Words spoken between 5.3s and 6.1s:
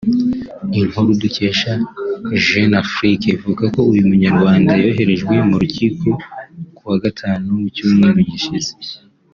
mu rukiko